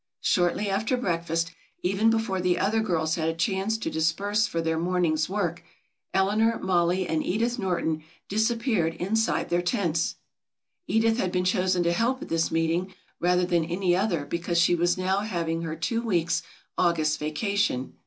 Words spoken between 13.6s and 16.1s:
any other because she was now having her two